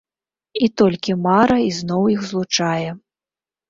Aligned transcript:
І 0.67 0.69
толькі 0.83 1.19
мара 1.27 1.61
ізноў 1.69 2.11
іх 2.17 2.21
злучае. 2.35 2.87